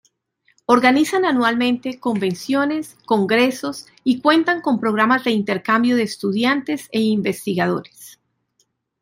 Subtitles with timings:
[0.65, 8.19] Organizan anualmente convenciones, congresos y cuentan con programas de intercambio de estudiantes e investigadores.